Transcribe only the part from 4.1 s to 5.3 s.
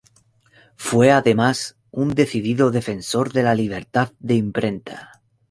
de imprenta.